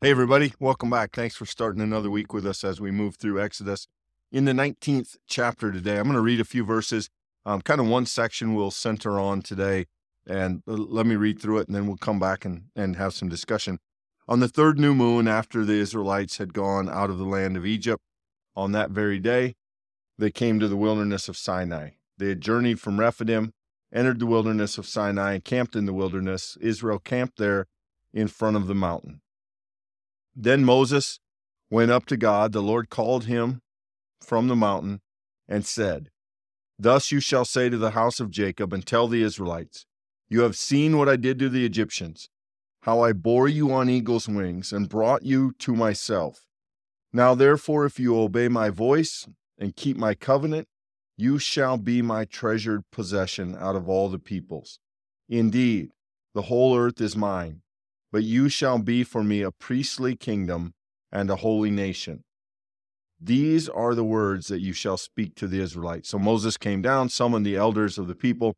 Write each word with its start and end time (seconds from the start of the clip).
Hey, 0.00 0.12
everybody. 0.12 0.52
Welcome 0.60 0.90
back. 0.90 1.10
Thanks 1.12 1.34
for 1.34 1.44
starting 1.44 1.82
another 1.82 2.08
week 2.08 2.32
with 2.32 2.46
us 2.46 2.62
as 2.62 2.80
we 2.80 2.92
move 2.92 3.16
through 3.16 3.42
Exodus. 3.42 3.88
In 4.30 4.44
the 4.44 4.52
19th 4.52 5.16
chapter 5.26 5.72
today, 5.72 5.96
I'm 5.96 6.04
going 6.04 6.14
to 6.14 6.20
read 6.20 6.38
a 6.38 6.44
few 6.44 6.64
verses. 6.64 7.10
Um, 7.44 7.62
kind 7.62 7.80
of 7.80 7.88
one 7.88 8.06
section 8.06 8.54
we'll 8.54 8.70
center 8.70 9.18
on 9.18 9.42
today. 9.42 9.86
And 10.24 10.62
let 10.66 11.04
me 11.04 11.16
read 11.16 11.42
through 11.42 11.58
it, 11.58 11.66
and 11.66 11.74
then 11.74 11.88
we'll 11.88 11.96
come 11.96 12.20
back 12.20 12.44
and, 12.44 12.66
and 12.76 12.94
have 12.94 13.12
some 13.12 13.28
discussion. 13.28 13.80
On 14.28 14.38
the 14.38 14.46
third 14.46 14.78
new 14.78 14.94
moon, 14.94 15.26
after 15.26 15.64
the 15.64 15.72
Israelites 15.72 16.36
had 16.36 16.54
gone 16.54 16.88
out 16.88 17.10
of 17.10 17.18
the 17.18 17.24
land 17.24 17.56
of 17.56 17.66
Egypt, 17.66 18.00
on 18.54 18.70
that 18.70 18.90
very 18.90 19.18
day, 19.18 19.56
they 20.16 20.30
came 20.30 20.60
to 20.60 20.68
the 20.68 20.76
wilderness 20.76 21.28
of 21.28 21.36
Sinai. 21.36 21.94
They 22.18 22.28
had 22.28 22.40
journeyed 22.40 22.78
from 22.78 23.00
Rephidim, 23.00 23.52
entered 23.92 24.20
the 24.20 24.26
wilderness 24.26 24.78
of 24.78 24.86
Sinai, 24.86 25.32
and 25.32 25.44
camped 25.44 25.74
in 25.74 25.86
the 25.86 25.92
wilderness. 25.92 26.56
Israel 26.60 27.00
camped 27.00 27.36
there 27.36 27.66
in 28.14 28.28
front 28.28 28.56
of 28.56 28.68
the 28.68 28.76
mountain. 28.76 29.22
Then 30.40 30.64
Moses 30.64 31.18
went 31.68 31.90
up 31.90 32.06
to 32.06 32.16
God. 32.16 32.52
The 32.52 32.62
Lord 32.62 32.90
called 32.90 33.24
him 33.24 33.60
from 34.20 34.46
the 34.46 34.54
mountain 34.54 35.00
and 35.48 35.66
said, 35.66 36.10
Thus 36.78 37.10
you 37.10 37.18
shall 37.18 37.44
say 37.44 37.68
to 37.68 37.76
the 37.76 37.90
house 37.90 38.20
of 38.20 38.30
Jacob 38.30 38.72
and 38.72 38.86
tell 38.86 39.08
the 39.08 39.24
Israelites, 39.24 39.84
You 40.28 40.42
have 40.42 40.56
seen 40.56 40.96
what 40.96 41.08
I 41.08 41.16
did 41.16 41.40
to 41.40 41.48
the 41.48 41.66
Egyptians, 41.66 42.30
how 42.82 43.00
I 43.00 43.12
bore 43.12 43.48
you 43.48 43.72
on 43.72 43.90
eagle's 43.90 44.28
wings 44.28 44.72
and 44.72 44.88
brought 44.88 45.24
you 45.24 45.54
to 45.58 45.74
myself. 45.74 46.46
Now 47.12 47.34
therefore, 47.34 47.84
if 47.84 47.98
you 47.98 48.16
obey 48.16 48.46
my 48.46 48.70
voice 48.70 49.26
and 49.58 49.74
keep 49.74 49.96
my 49.96 50.14
covenant, 50.14 50.68
you 51.16 51.40
shall 51.40 51.78
be 51.78 52.00
my 52.00 52.24
treasured 52.24 52.84
possession 52.92 53.56
out 53.58 53.74
of 53.74 53.88
all 53.88 54.08
the 54.08 54.20
peoples. 54.20 54.78
Indeed, 55.28 55.90
the 56.32 56.42
whole 56.42 56.78
earth 56.78 57.00
is 57.00 57.16
mine 57.16 57.62
but 58.12 58.24
you 58.24 58.48
shall 58.48 58.78
be 58.78 59.04
for 59.04 59.22
me 59.22 59.42
a 59.42 59.50
priestly 59.50 60.16
kingdom 60.16 60.74
and 61.12 61.30
a 61.30 61.36
holy 61.36 61.70
nation. 61.70 62.24
These 63.20 63.68
are 63.68 63.94
the 63.94 64.04
words 64.04 64.46
that 64.48 64.60
you 64.60 64.72
shall 64.72 64.96
speak 64.96 65.34
to 65.36 65.48
the 65.48 65.60
Israelites. 65.60 66.08
So 66.08 66.18
Moses 66.18 66.56
came 66.56 66.82
down, 66.82 67.08
summoned 67.08 67.44
the 67.44 67.56
elders 67.56 67.98
of 67.98 68.06
the 68.06 68.14
people, 68.14 68.54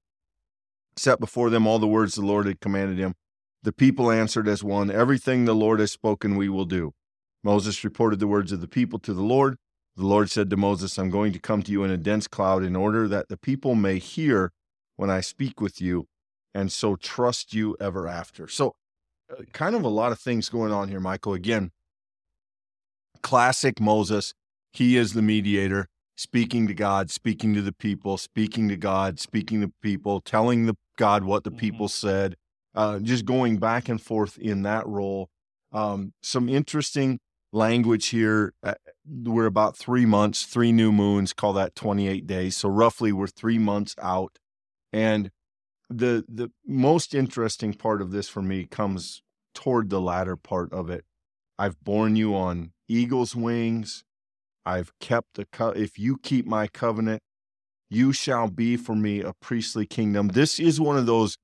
set 0.97 1.19
before 1.19 1.49
them 1.49 1.67
all 1.67 1.79
the 1.79 1.87
words 1.87 2.15
the 2.15 2.23
Lord 2.25 2.47
had 2.47 2.61
commanded 2.61 2.99
him. 2.99 3.15
The 3.63 3.73
people 3.73 4.11
answered 4.11 4.49
as 4.49 4.63
one, 4.63 4.91
Everything 4.91 5.45
the 5.45 5.55
Lord 5.55 5.81
has 5.81 5.93
spoken, 5.93 6.37
we 6.37 6.49
will 6.49 6.65
do. 6.65 6.93
Moses 7.43 7.85
reported 7.85 8.21
the 8.21 8.27
words 8.27 8.53
of 8.53 8.61
the 8.61 8.69
people 8.69 8.99
to 9.01 9.15
the 9.15 9.23
Lord. 9.23 9.57
The 9.97 10.07
Lord 10.07 10.31
said 10.31 10.51
to 10.51 10.57
Moses, 10.57 10.99
I'm 10.99 11.11
going 11.11 11.33
to 11.33 11.39
come 11.39 11.63
to 11.63 11.73
you 11.73 11.83
in 11.85 11.91
a 11.91 11.97
dense 11.97 12.27
cloud 12.27 12.63
in 12.63 12.77
order 12.77 13.09
that 13.09 13.29
the 13.29 13.37
people 13.37 13.75
may 13.75 13.99
hear 13.99 14.53
when 14.97 15.11
I 15.11 15.21
speak 15.21 15.61
with 15.61 15.81
you 15.81 16.07
and 16.55 16.71
so 16.71 16.97
trust 16.97 17.55
you 17.55 17.77
ever 17.81 18.07
after. 18.07 18.47
So 18.47 18.75
kind 19.53 19.75
of 19.75 19.83
a 19.83 19.89
lot 19.89 20.13
of 20.13 20.19
things 20.19 20.49
going 20.49 20.73
on 20.73 20.89
here, 20.89 21.01
Michael. 21.01 21.35
Again, 21.35 21.71
classic 23.23 23.81
Moses. 23.81 24.35
He 24.73 24.97
is 24.97 25.15
the 25.15 25.23
mediator, 25.23 25.89
speaking 26.17 26.69
to 26.69 26.75
God, 26.75 27.11
speaking 27.11 27.55
to 27.55 27.63
the 27.63 27.73
people, 27.73 28.19
speaking 28.19 28.69
to 28.69 28.77
God, 28.77 29.19
speaking 29.19 29.61
to 29.63 29.73
people, 29.83 30.21
telling 30.21 30.67
the 30.67 30.77
God 30.97 31.25
what 31.25 31.45
the 31.45 31.51
mm-hmm. 31.51 31.59
people 31.59 31.89
said, 31.89 32.37
uh, 32.75 32.99
just 33.01 33.25
going 33.25 33.59
back 33.59 33.89
and 33.89 34.01
forth 34.01 34.39
in 34.39 34.63
that 34.63 34.87
role. 34.87 35.29
Um, 35.73 36.13
some 36.23 36.49
interesting 36.49 37.19
language 37.53 38.09
here. 38.09 38.55
Uh, 38.63 38.75
we're 39.07 39.47
about 39.47 39.77
three 39.77 40.07
months, 40.07 40.45
three 40.45 40.73
new 40.73 40.93
moons, 40.93 41.33
call 41.33 41.53
that 41.55 41.75
28 41.75 42.27
days. 42.27 42.57
So 42.57 42.69
roughly 42.69 43.13
we're 43.13 43.27
three 43.27 43.59
months 43.59 43.95
out. 44.01 44.39
And 44.93 45.31
the 45.91 46.25
the 46.29 46.51
most 46.65 47.15
interesting 47.15 47.75
part 47.75 48.01
of 48.01 48.13
this 48.13 48.29
for 48.29 48.41
me 48.41 48.65
comes 48.65 49.23
toward 49.55 49.91
the 49.91 50.01
latter 50.01 50.37
part 50.37 50.73
of 50.73 50.89
it. 50.89 51.05
I've 51.59 51.79
borne 51.83 52.17
you 52.17 52.35
on 52.35 52.73
eagle's 52.89 53.35
wings. 53.35 54.05
I've 54.65 54.93
kept 55.01 55.35
the 55.35 55.47
co- 55.47 55.71
if 55.71 55.99
you 55.99 56.17
keep 56.17 56.47
my 56.47 56.69
covenant, 56.69 57.23
you 57.91 58.13
shall 58.13 58.49
be 58.49 58.77
for 58.77 58.95
me 58.95 59.21
a 59.21 59.33
priestly 59.41 59.85
kingdom. 59.85 60.29
This 60.29 60.61
is 60.61 60.81
one 60.81 60.97
of 60.97 61.07
those 61.07 61.37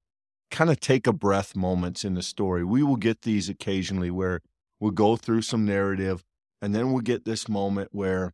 kind 0.51 0.71
of 0.71 0.79
take 0.79 1.09
a 1.09 1.13
breath 1.13 1.57
moments 1.57 2.05
in 2.05 2.15
the 2.15 2.23
story. 2.23 2.65
We 2.65 2.85
will 2.85 2.97
get 2.97 3.23
these 3.23 3.49
occasionally 3.49 4.13
where 4.13 4.41
we'll 4.79 4.93
go 4.93 5.17
through 5.17 5.43
some 5.43 5.65
narrative 5.65 6.23
and 6.63 6.73
then 6.75 6.93
we'll 6.93 7.03
get 7.03 7.25
this 7.25 7.49
moment 7.49 7.89
where 7.93 8.33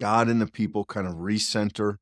God 0.00 0.28
and 0.28 0.40
the 0.40 0.46
people 0.46 0.84
kind 0.84 1.06
of 1.06 1.14
recenter 1.14 1.96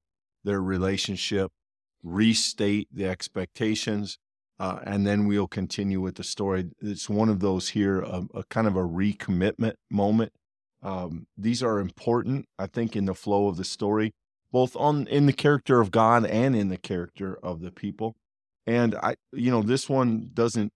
their 0.45 0.61
relationship 0.61 1.53
restate 2.03 2.89
the 2.93 3.07
expectations, 3.07 4.19
uh, 4.59 4.81
and 4.85 5.07
then 5.07 5.27
we'll 5.27 5.49
continue 5.49 6.01
with 6.01 6.17
the 6.17 6.25
story. 6.25 6.71
It's 6.81 7.09
one 7.09 7.29
of 7.29 7.41
those 7.41 7.71
here, 7.71 8.01
a, 8.01 8.25
a 8.35 8.45
kind 8.45 8.67
of 8.67 8.77
a 8.77 8.83
recommitment 8.83 9.75
moment. 9.91 10.33
Um, 10.83 11.27
these 11.37 11.63
are 11.63 11.79
important, 11.79 12.47
I 12.59 12.67
think, 12.67 12.97
in 12.97 13.05
the 13.05 13.15
flow 13.15 13.49
of 13.49 13.57
the 13.57 13.65
story, 13.65 14.13
both 14.51 14.77
on 14.77 15.07
in 15.07 15.27
the 15.27 15.33
character 15.33 15.81
of 15.81 15.91
God 15.91 16.27
and 16.27 16.57
in 16.57 16.69
the 16.69 16.77
character 16.77 17.39
of 17.43 17.61
the 17.61 17.71
people. 17.71 18.15
And 18.67 18.95
I, 18.97 19.15
you 19.33 19.51
know, 19.51 19.63
this 19.63 19.89
one 19.89 20.31
doesn't 20.35 20.73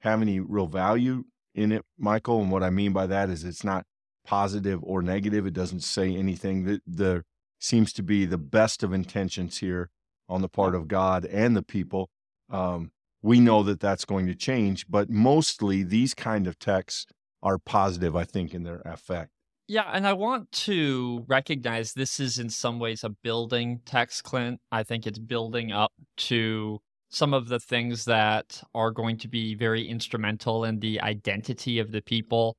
have 0.00 0.22
any 0.22 0.40
real 0.40 0.66
value 0.66 1.24
in 1.54 1.72
it, 1.72 1.82
Michael. 1.98 2.40
And 2.40 2.50
what 2.50 2.62
I 2.62 2.70
mean 2.70 2.92
by 2.92 3.06
that 3.06 3.30
is 3.30 3.44
it's 3.44 3.64
not 3.64 3.84
positive 4.24 4.80
or 4.82 5.02
negative. 5.02 5.46
It 5.46 5.54
doesn't 5.54 5.82
say 5.82 6.14
anything. 6.14 6.64
That 6.64 6.82
there 6.86 7.24
seems 7.58 7.92
to 7.94 8.02
be 8.02 8.26
the 8.26 8.38
best 8.38 8.82
of 8.82 8.92
intentions 8.92 9.58
here 9.58 9.88
on 10.28 10.42
the 10.42 10.48
part 10.48 10.74
of 10.74 10.88
God 10.88 11.24
and 11.24 11.56
the 11.56 11.62
people. 11.62 12.10
Um, 12.50 12.90
we 13.22 13.40
know 13.40 13.62
that 13.64 13.80
that's 13.80 14.04
going 14.04 14.26
to 14.26 14.34
change, 14.34 14.86
but 14.88 15.10
mostly 15.10 15.82
these 15.82 16.14
kind 16.14 16.46
of 16.46 16.58
texts 16.58 17.06
are 17.42 17.58
positive, 17.58 18.14
I 18.14 18.24
think, 18.24 18.54
in 18.54 18.62
their 18.62 18.82
effect. 18.84 19.30
Yeah, 19.68 19.90
and 19.92 20.06
I 20.06 20.12
want 20.12 20.52
to 20.52 21.24
recognize 21.26 21.92
this 21.92 22.20
is 22.20 22.38
in 22.38 22.50
some 22.50 22.78
ways 22.78 23.02
a 23.02 23.08
building 23.08 23.80
text, 23.84 24.22
Clint. 24.22 24.60
I 24.70 24.84
think 24.84 25.06
it's 25.06 25.18
building 25.18 25.72
up 25.72 25.92
to 26.18 26.78
some 27.08 27.34
of 27.34 27.48
the 27.48 27.58
things 27.58 28.04
that 28.04 28.62
are 28.74 28.92
going 28.92 29.16
to 29.18 29.28
be 29.28 29.54
very 29.54 29.88
instrumental 29.88 30.64
in 30.64 30.78
the 30.78 31.00
identity 31.00 31.80
of 31.80 31.90
the 31.90 32.00
people 32.00 32.56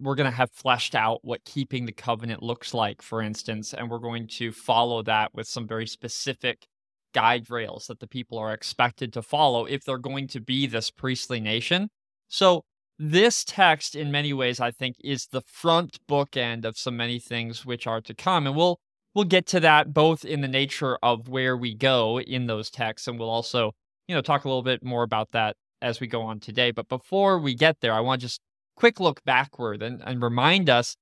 we're 0.00 0.14
going 0.14 0.30
to 0.30 0.36
have 0.36 0.50
fleshed 0.50 0.94
out 0.94 1.20
what 1.22 1.44
keeping 1.44 1.84
the 1.84 1.92
covenant 1.92 2.42
looks 2.42 2.72
like, 2.72 3.02
for 3.02 3.20
instance, 3.20 3.74
and 3.74 3.90
we're 3.90 3.98
going 3.98 4.26
to 4.26 4.52
follow 4.52 5.02
that 5.02 5.34
with 5.34 5.46
some 5.46 5.66
very 5.66 5.86
specific 5.86 6.66
guide 7.12 7.50
rails 7.50 7.86
that 7.86 8.00
the 8.00 8.06
people 8.06 8.38
are 8.38 8.52
expected 8.52 9.12
to 9.12 9.22
follow 9.22 9.64
if 9.66 9.84
they're 9.84 9.98
going 9.98 10.28
to 10.28 10.40
be 10.40 10.66
this 10.66 10.90
priestly 10.90 11.40
nation. 11.40 11.88
So, 12.28 12.62
this 12.98 13.44
text, 13.44 13.94
in 13.94 14.10
many 14.10 14.32
ways, 14.34 14.60
I 14.60 14.70
think, 14.70 14.96
is 15.02 15.26
the 15.26 15.40
front 15.40 15.98
bookend 16.06 16.66
of 16.66 16.76
so 16.76 16.90
many 16.90 17.18
things 17.18 17.64
which 17.64 17.86
are 17.86 18.02
to 18.02 18.14
come. 18.14 18.46
And 18.46 18.54
we'll 18.54 18.78
we'll 19.14 19.24
get 19.24 19.46
to 19.46 19.60
that 19.60 19.92
both 19.94 20.24
in 20.24 20.42
the 20.42 20.48
nature 20.48 20.98
of 21.02 21.28
where 21.28 21.56
we 21.56 21.74
go 21.74 22.20
in 22.20 22.46
those 22.46 22.70
texts, 22.70 23.08
and 23.08 23.18
we'll 23.18 23.30
also, 23.30 23.72
you 24.06 24.14
know, 24.14 24.20
talk 24.20 24.44
a 24.44 24.48
little 24.48 24.62
bit 24.62 24.84
more 24.84 25.02
about 25.02 25.30
that 25.32 25.56
as 25.82 26.00
we 26.00 26.06
go 26.06 26.22
on 26.22 26.40
today. 26.40 26.70
But 26.70 26.88
before 26.88 27.38
we 27.38 27.54
get 27.54 27.80
there, 27.80 27.94
I 27.94 28.00
want 28.00 28.20
to 28.20 28.26
just 28.26 28.40
quick 28.80 28.98
look 28.98 29.22
backward 29.24 29.82
and, 29.82 30.02
and 30.06 30.22
remind 30.22 30.70
us 30.70 30.96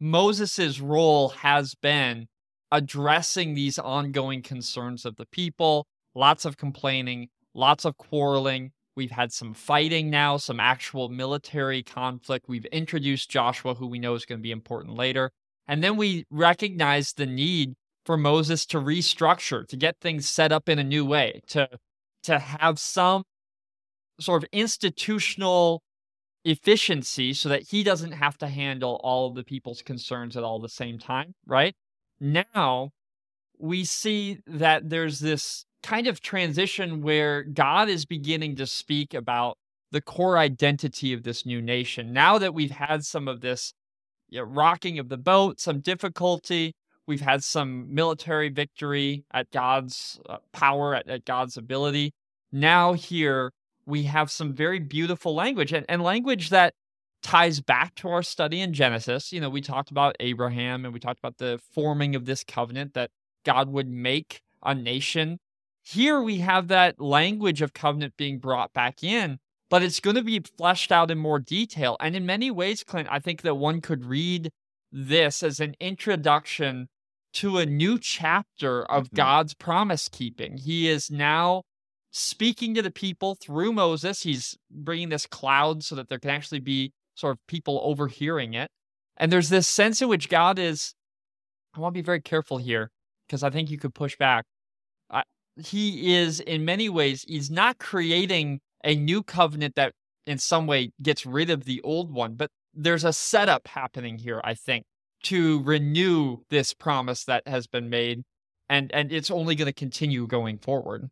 Moses' 0.00 0.80
role 0.80 1.28
has 1.28 1.76
been 1.76 2.26
addressing 2.72 3.54
these 3.54 3.78
ongoing 3.78 4.42
concerns 4.42 5.04
of 5.04 5.14
the 5.14 5.26
people, 5.26 5.86
lots 6.16 6.44
of 6.44 6.56
complaining, 6.56 7.28
lots 7.54 7.84
of 7.84 7.96
quarreling. 7.96 8.72
We've 8.96 9.12
had 9.12 9.32
some 9.32 9.54
fighting 9.54 10.10
now, 10.10 10.38
some 10.38 10.58
actual 10.58 11.08
military 11.08 11.84
conflict. 11.84 12.46
We've 12.48 12.66
introduced 12.66 13.30
Joshua, 13.30 13.74
who 13.74 13.86
we 13.86 14.00
know 14.00 14.16
is 14.16 14.24
going 14.24 14.40
to 14.40 14.42
be 14.42 14.50
important 14.50 14.96
later. 14.96 15.30
And 15.68 15.84
then 15.84 15.96
we 15.96 16.24
recognize 16.30 17.12
the 17.12 17.26
need 17.26 17.74
for 18.04 18.16
Moses 18.16 18.66
to 18.66 18.78
restructure, 18.78 19.64
to 19.68 19.76
get 19.76 20.00
things 20.00 20.28
set 20.28 20.50
up 20.50 20.68
in 20.68 20.80
a 20.80 20.84
new 20.84 21.04
way, 21.04 21.42
to 21.48 21.68
to 22.24 22.40
have 22.40 22.80
some 22.80 23.22
sort 24.18 24.42
of 24.42 24.48
institutional 24.52 25.80
efficiency 26.44 27.34
so 27.34 27.48
that 27.48 27.62
he 27.68 27.82
doesn't 27.82 28.12
have 28.12 28.38
to 28.38 28.48
handle 28.48 29.00
all 29.02 29.28
of 29.28 29.34
the 29.34 29.44
people's 29.44 29.82
concerns 29.82 30.36
at 30.36 30.44
all 30.44 30.58
the 30.58 30.68
same 30.68 30.98
time, 30.98 31.34
right? 31.46 31.74
Now 32.20 32.90
we 33.58 33.84
see 33.84 34.38
that 34.46 34.88
there's 34.88 35.20
this 35.20 35.64
kind 35.82 36.06
of 36.06 36.20
transition 36.20 37.02
where 37.02 37.42
God 37.42 37.88
is 37.88 38.04
beginning 38.04 38.56
to 38.56 38.66
speak 38.66 39.14
about 39.14 39.56
the 39.92 40.00
core 40.00 40.38
identity 40.38 41.12
of 41.12 41.22
this 41.22 41.44
new 41.44 41.60
nation. 41.60 42.12
Now 42.12 42.38
that 42.38 42.54
we've 42.54 42.70
had 42.70 43.04
some 43.04 43.28
of 43.28 43.40
this 43.40 43.74
you 44.28 44.38
know, 44.38 44.44
rocking 44.44 44.98
of 44.98 45.08
the 45.08 45.18
boat, 45.18 45.60
some 45.60 45.80
difficulty, 45.80 46.74
we've 47.06 47.20
had 47.20 47.42
some 47.42 47.92
military 47.92 48.48
victory 48.48 49.24
at 49.32 49.50
God's 49.50 50.20
uh, 50.28 50.38
power, 50.52 50.94
at, 50.94 51.08
at 51.08 51.24
God's 51.24 51.56
ability. 51.56 52.12
Now, 52.52 52.92
here, 52.92 53.52
we 53.90 54.04
have 54.04 54.30
some 54.30 54.54
very 54.54 54.78
beautiful 54.78 55.34
language 55.34 55.72
and, 55.72 55.84
and 55.88 56.02
language 56.02 56.50
that 56.50 56.74
ties 57.22 57.60
back 57.60 57.94
to 57.96 58.08
our 58.08 58.22
study 58.22 58.60
in 58.60 58.72
Genesis. 58.72 59.32
You 59.32 59.40
know, 59.40 59.50
we 59.50 59.60
talked 59.60 59.90
about 59.90 60.16
Abraham 60.20 60.84
and 60.84 60.94
we 60.94 61.00
talked 61.00 61.18
about 61.18 61.38
the 61.38 61.60
forming 61.74 62.14
of 62.14 62.24
this 62.24 62.44
covenant 62.44 62.94
that 62.94 63.10
God 63.44 63.68
would 63.68 63.88
make 63.88 64.40
a 64.62 64.74
nation. 64.74 65.38
Here 65.82 66.20
we 66.20 66.38
have 66.38 66.68
that 66.68 67.00
language 67.00 67.62
of 67.62 67.74
covenant 67.74 68.14
being 68.16 68.38
brought 68.38 68.72
back 68.72 69.02
in, 69.02 69.38
but 69.68 69.82
it's 69.82 70.00
going 70.00 70.16
to 70.16 70.22
be 70.22 70.40
fleshed 70.40 70.92
out 70.92 71.10
in 71.10 71.18
more 71.18 71.38
detail. 71.38 71.96
And 72.00 72.14
in 72.14 72.24
many 72.26 72.50
ways, 72.50 72.84
Clint, 72.84 73.08
I 73.10 73.18
think 73.18 73.42
that 73.42 73.56
one 73.56 73.80
could 73.80 74.04
read 74.04 74.50
this 74.92 75.42
as 75.42 75.60
an 75.60 75.74
introduction 75.80 76.88
to 77.32 77.58
a 77.58 77.66
new 77.66 77.98
chapter 77.98 78.82
of 78.82 79.04
mm-hmm. 79.04 79.16
God's 79.16 79.54
promise 79.54 80.08
keeping. 80.08 80.58
He 80.58 80.88
is 80.88 81.10
now 81.10 81.62
speaking 82.10 82.74
to 82.74 82.82
the 82.82 82.90
people 82.90 83.36
through 83.36 83.72
Moses. 83.72 84.22
He's 84.22 84.56
bringing 84.70 85.08
this 85.08 85.26
cloud 85.26 85.84
so 85.84 85.94
that 85.94 86.08
there 86.08 86.18
can 86.18 86.30
actually 86.30 86.60
be 86.60 86.92
sort 87.14 87.32
of 87.32 87.46
people 87.46 87.80
overhearing 87.84 88.54
it. 88.54 88.70
And 89.16 89.30
there's 89.30 89.48
this 89.48 89.68
sense 89.68 90.00
in 90.00 90.08
which 90.08 90.28
God 90.28 90.58
is, 90.58 90.94
I 91.74 91.80
want 91.80 91.94
to 91.94 91.98
be 91.98 92.04
very 92.04 92.20
careful 92.20 92.58
here 92.58 92.90
because 93.26 93.42
I 93.42 93.50
think 93.50 93.70
you 93.70 93.78
could 93.78 93.94
push 93.94 94.16
back. 94.16 94.44
He 95.56 96.14
is, 96.14 96.40
in 96.40 96.64
many 96.64 96.88
ways, 96.88 97.24
he's 97.28 97.50
not 97.50 97.78
creating 97.78 98.60
a 98.82 98.94
new 98.94 99.22
covenant 99.22 99.74
that 99.74 99.92
in 100.26 100.38
some 100.38 100.66
way 100.66 100.92
gets 101.02 101.26
rid 101.26 101.50
of 101.50 101.64
the 101.64 101.82
old 101.82 102.12
one, 102.12 102.34
but 102.34 102.50
there's 102.72 103.04
a 103.04 103.12
setup 103.12 103.66
happening 103.68 104.16
here, 104.16 104.40
I 104.42 104.54
think, 104.54 104.84
to 105.24 105.62
renew 105.64 106.38
this 106.48 106.72
promise 106.72 107.24
that 107.24 107.46
has 107.46 107.66
been 107.66 107.90
made. 107.90 108.22
And, 108.70 108.90
and 108.94 109.12
it's 109.12 109.30
only 109.30 109.54
going 109.54 109.66
to 109.66 109.72
continue 109.72 110.26
going 110.26 110.58
forward. 110.58 111.10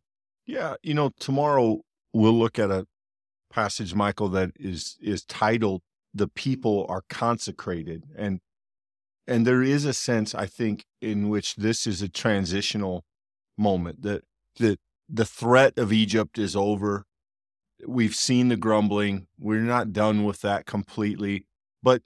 Yeah. 0.49 0.77
You 0.81 0.95
know, 0.95 1.11
tomorrow 1.19 1.81
we'll 2.11 2.33
look 2.33 2.57
at 2.57 2.71
a 2.71 2.87
passage, 3.51 3.93
Michael, 3.93 4.29
that 4.29 4.49
is 4.59 4.97
is 4.99 5.23
titled 5.23 5.83
"The 6.11 6.27
People 6.27 6.87
Are 6.89 7.03
Consecrated," 7.07 8.05
and 8.17 8.39
and 9.27 9.45
there 9.45 9.61
is 9.61 9.85
a 9.85 9.93
sense, 9.93 10.33
I 10.33 10.47
think, 10.47 10.85
in 11.01 11.29
which 11.29 11.55
this 11.55 11.85
is 11.85 12.01
a 12.01 12.09
transitional 12.09 13.03
moment. 13.59 14.01
That 14.01 14.23
that 14.57 14.79
the 15.07 15.25
threat 15.25 15.77
of 15.77 15.93
Egypt 15.93 16.39
is 16.39 16.55
over. 16.55 17.05
We've 17.87 18.15
seen 18.15 18.47
the 18.49 18.57
grumbling. 18.57 19.27
We're 19.37 19.59
not 19.59 19.93
done 19.93 20.23
with 20.23 20.41
that 20.41 20.65
completely, 20.65 21.45
but 21.83 22.01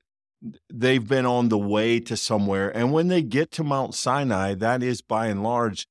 they've 0.69 1.07
been 1.07 1.25
on 1.25 1.47
the 1.47 1.57
way 1.57 2.01
to 2.01 2.17
somewhere. 2.17 2.75
And 2.75 2.91
when 2.91 3.07
they 3.07 3.21
get 3.21 3.51
to 3.51 3.63
Mount 3.63 3.95
Sinai, 3.95 4.53
that 4.55 4.83
is 4.83 5.01
by 5.01 5.27
and 5.27 5.41
large 5.43 5.87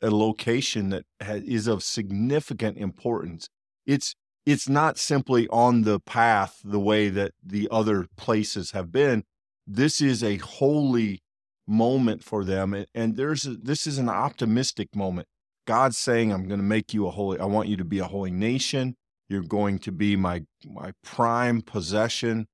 a 0.00 0.10
location 0.10 0.90
that 0.90 1.04
is 1.20 1.66
of 1.66 1.82
significant 1.82 2.78
importance. 2.78 3.48
It's 3.86 4.14
it's 4.46 4.68
not 4.68 4.96
simply 4.96 5.46
on 5.48 5.82
the 5.82 6.00
path 6.00 6.60
the 6.64 6.80
way 6.80 7.10
that 7.10 7.32
the 7.44 7.68
other 7.70 8.06
places 8.16 8.70
have 8.70 8.90
been. 8.90 9.24
This 9.66 10.00
is 10.00 10.24
a 10.24 10.38
holy 10.38 11.20
moment 11.66 12.24
for 12.24 12.44
them, 12.44 12.72
and, 12.72 12.86
and 12.94 13.16
there's 13.16 13.46
a, 13.46 13.50
this 13.50 13.86
is 13.86 13.98
an 13.98 14.08
optimistic 14.08 14.96
moment. 14.96 15.28
God's 15.66 15.98
saying, 15.98 16.32
"I'm 16.32 16.48
going 16.48 16.60
to 16.60 16.64
make 16.64 16.94
you 16.94 17.06
a 17.06 17.10
holy. 17.10 17.38
I 17.38 17.44
want 17.44 17.68
you 17.68 17.76
to 17.76 17.84
be 17.84 17.98
a 17.98 18.06
holy 18.06 18.30
nation. 18.30 18.96
You're 19.28 19.42
going 19.42 19.78
to 19.80 19.92
be 19.92 20.16
my 20.16 20.44
my 20.64 20.92
prime 21.04 21.60
possession. 21.60 22.46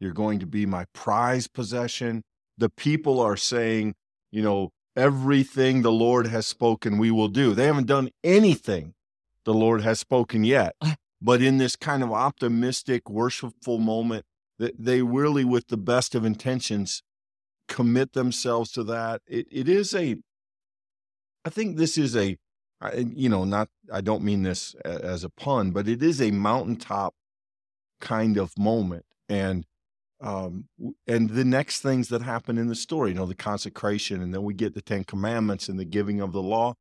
You're 0.00 0.14
going 0.14 0.38
to 0.38 0.46
be 0.46 0.64
my 0.64 0.86
prize 0.94 1.48
possession." 1.48 2.22
The 2.58 2.70
people 2.70 3.18
are 3.20 3.36
saying, 3.36 3.94
you 4.30 4.42
know, 4.42 4.70
everything 4.96 5.82
the 5.82 5.92
Lord 5.92 6.26
has 6.28 6.46
spoken, 6.46 6.98
we 6.98 7.10
will 7.10 7.28
do. 7.28 7.54
They 7.54 7.66
haven't 7.66 7.86
done 7.86 8.10
anything 8.22 8.94
the 9.44 9.54
Lord 9.54 9.82
has 9.82 10.00
spoken 10.00 10.44
yet. 10.44 10.74
Uh. 10.80 10.94
But 11.20 11.40
in 11.40 11.58
this 11.58 11.76
kind 11.76 12.02
of 12.02 12.10
optimistic, 12.12 13.08
worshipful 13.08 13.78
moment, 13.78 14.24
that 14.58 14.74
they 14.78 15.02
really, 15.02 15.44
with 15.44 15.68
the 15.68 15.76
best 15.76 16.14
of 16.14 16.24
intentions, 16.24 17.02
commit 17.68 18.12
themselves 18.12 18.72
to 18.72 18.84
that. 18.84 19.22
It, 19.26 19.46
it 19.50 19.68
is 19.68 19.94
a, 19.94 20.16
I 21.44 21.50
think 21.50 21.76
this 21.76 21.96
is 21.96 22.16
a, 22.16 22.36
you 22.96 23.28
know, 23.28 23.44
not, 23.44 23.68
I 23.92 24.00
don't 24.00 24.24
mean 24.24 24.42
this 24.42 24.74
as 24.84 25.22
a 25.22 25.30
pun, 25.30 25.70
but 25.70 25.86
it 25.86 26.02
is 26.02 26.20
a 26.20 26.32
mountaintop 26.32 27.14
kind 28.00 28.36
of 28.36 28.58
moment. 28.58 29.04
And 29.28 29.64
um, 30.22 30.66
and 31.06 31.30
the 31.30 31.44
next 31.44 31.80
things 31.80 32.08
that 32.08 32.22
happen 32.22 32.56
in 32.56 32.68
the 32.68 32.76
story, 32.76 33.10
you 33.10 33.16
know, 33.16 33.26
the 33.26 33.34
consecration, 33.34 34.22
and 34.22 34.32
then 34.32 34.44
we 34.44 34.54
get 34.54 34.74
the 34.74 34.80
Ten 34.80 35.02
Commandments 35.02 35.68
and 35.68 35.78
the 35.80 35.84
giving 35.84 36.20
of 36.20 36.32
the 36.32 36.42
law. 36.42 36.74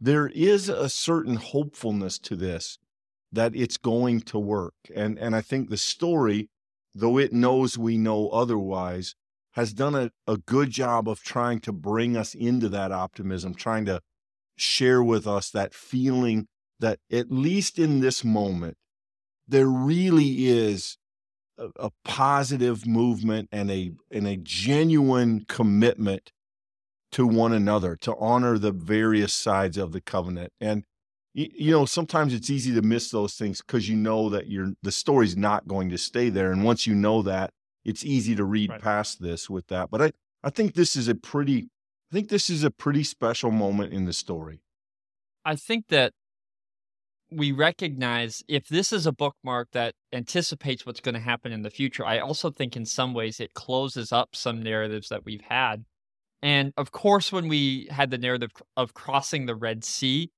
There 0.00 0.28
is 0.28 0.68
a 0.68 0.88
certain 0.88 1.36
hopefulness 1.36 2.18
to 2.20 2.34
this 2.34 2.78
that 3.32 3.54
it's 3.54 3.76
going 3.76 4.22
to 4.22 4.38
work. 4.38 4.74
And, 4.94 5.18
and 5.18 5.36
I 5.36 5.40
think 5.40 5.68
the 5.68 5.76
story, 5.76 6.48
though 6.92 7.16
it 7.16 7.32
knows 7.32 7.78
we 7.78 7.96
know 7.96 8.28
otherwise, 8.30 9.14
has 9.52 9.72
done 9.72 9.94
a, 9.94 10.10
a 10.26 10.36
good 10.38 10.70
job 10.70 11.08
of 11.08 11.22
trying 11.22 11.60
to 11.60 11.72
bring 11.72 12.16
us 12.16 12.34
into 12.34 12.68
that 12.70 12.90
optimism, 12.90 13.54
trying 13.54 13.84
to 13.84 14.00
share 14.56 15.02
with 15.02 15.28
us 15.28 15.50
that 15.50 15.74
feeling 15.74 16.48
that 16.80 16.98
at 17.12 17.30
least 17.30 17.78
in 17.78 18.00
this 18.00 18.24
moment, 18.24 18.76
there 19.46 19.66
really 19.66 20.48
is 20.48 20.96
a, 21.76 21.90
positive 22.04 22.86
movement 22.86 23.48
and 23.52 23.70
a 23.70 23.92
and 24.10 24.26
a 24.26 24.36
genuine 24.36 25.44
commitment 25.48 26.32
to 27.12 27.26
one 27.26 27.52
another 27.52 27.96
to 27.96 28.14
honor 28.16 28.58
the 28.58 28.72
various 28.72 29.34
sides 29.34 29.76
of 29.76 29.92
the 29.92 30.00
covenant. 30.00 30.52
And 30.60 30.84
you, 31.34 31.48
you 31.54 31.70
know 31.72 31.84
sometimes 31.84 32.34
it's 32.34 32.50
easy 32.50 32.74
to 32.74 32.82
miss 32.82 33.10
those 33.10 33.34
things 33.34 33.60
because 33.60 33.88
you 33.88 33.96
know 33.96 34.28
that 34.30 34.48
you're 34.48 34.72
the 34.82 34.92
story's 34.92 35.36
not 35.36 35.68
going 35.68 35.90
to 35.90 35.98
stay 35.98 36.28
there. 36.28 36.52
And 36.52 36.64
once 36.64 36.86
you 36.86 36.94
know 36.94 37.22
that 37.22 37.50
it's 37.84 38.04
easy 38.04 38.34
to 38.36 38.44
read 38.44 38.70
right. 38.70 38.80
past 38.80 39.22
this 39.22 39.48
with 39.48 39.66
that. 39.68 39.90
But 39.90 40.02
i 40.02 40.12
i 40.42 40.50
think 40.50 40.74
this 40.74 40.96
is 40.96 41.08
a 41.08 41.14
pretty 41.14 41.68
i 42.10 42.14
think 42.14 42.28
this 42.28 42.48
is 42.50 42.64
a 42.64 42.70
pretty 42.70 43.04
special 43.04 43.50
moment 43.50 43.92
in 43.92 44.04
the 44.06 44.12
story. 44.12 44.62
I 45.44 45.56
think 45.56 45.88
that 45.88 46.12
we 47.30 47.52
recognize 47.52 48.42
if 48.48 48.68
this 48.68 48.92
is 48.92 49.06
a 49.06 49.12
bookmark 49.12 49.68
that 49.72 49.94
anticipates 50.12 50.84
what's 50.84 51.00
going 51.00 51.14
to 51.14 51.20
happen 51.20 51.52
in 51.52 51.62
the 51.62 51.70
future, 51.70 52.04
I 52.04 52.18
also 52.18 52.50
think 52.50 52.76
in 52.76 52.84
some 52.84 53.14
ways 53.14 53.40
it 53.40 53.54
closes 53.54 54.12
up 54.12 54.30
some 54.34 54.62
narratives 54.62 55.08
that 55.08 55.24
we've 55.24 55.44
had. 55.48 55.84
And 56.42 56.72
of 56.76 56.90
course, 56.90 57.30
when 57.30 57.48
we 57.48 57.88
had 57.90 58.10
the 58.10 58.18
narrative 58.18 58.50
of 58.76 58.94
crossing 58.94 59.46
the 59.46 59.54
Red 59.54 59.84
Sea, 59.84 60.30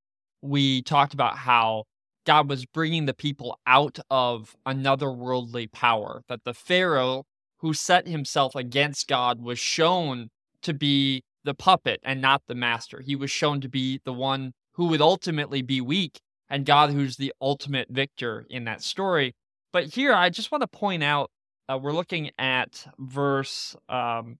we 0.42 0.82
talked 0.82 1.14
about 1.14 1.38
how 1.38 1.84
God 2.26 2.48
was 2.48 2.66
bringing 2.66 3.06
the 3.06 3.14
people 3.14 3.58
out 3.66 3.98
of 4.10 4.54
another 4.66 5.10
worldly 5.10 5.68
power, 5.68 6.22
that 6.28 6.44
the 6.44 6.54
Pharaoh 6.54 7.24
who 7.58 7.72
set 7.72 8.08
himself 8.08 8.56
against 8.56 9.08
God 9.08 9.40
was 9.40 9.58
shown 9.58 10.28
to 10.62 10.74
be 10.74 11.22
the 11.44 11.54
puppet 11.54 12.00
and 12.02 12.20
not 12.20 12.42
the 12.48 12.54
master. 12.54 13.00
He 13.00 13.16
was 13.16 13.30
shown 13.30 13.60
to 13.60 13.68
be 13.68 14.00
the 14.04 14.12
one 14.12 14.52
who 14.72 14.86
would 14.86 15.00
ultimately 15.00 15.62
be 15.62 15.80
weak 15.80 16.20
and 16.52 16.66
God, 16.66 16.90
who's 16.90 17.16
the 17.16 17.32
ultimate 17.40 17.88
victor 17.88 18.46
in 18.50 18.64
that 18.64 18.82
story. 18.82 19.34
But 19.72 19.86
here, 19.86 20.12
I 20.12 20.28
just 20.28 20.52
want 20.52 20.60
to 20.60 20.68
point 20.68 21.02
out 21.02 21.30
uh, 21.66 21.78
we're 21.78 21.94
looking 21.94 22.30
at 22.38 22.86
verse 22.98 23.74
um, 23.88 24.36